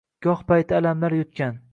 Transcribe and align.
Goh 0.27 0.39
payti 0.51 0.77
alamlar 0.77 1.17
yutgan 1.19 1.61